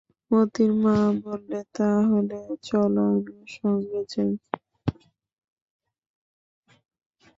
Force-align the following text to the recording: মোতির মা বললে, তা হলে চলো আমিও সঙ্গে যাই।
মোতির 0.31 0.71
মা 0.83 0.95
বললে, 1.23 1.59
তা 1.75 1.89
হলে 2.09 2.39
চলো 2.63 3.01
আমিও 3.11 3.43
সঙ্গে 3.55 3.99
যাই। 4.11 4.31